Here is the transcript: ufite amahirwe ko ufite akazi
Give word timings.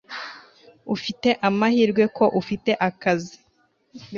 ufite 0.95 1.29
amahirwe 1.47 2.03
ko 2.17 2.25
ufite 2.41 2.71
akazi 2.87 3.35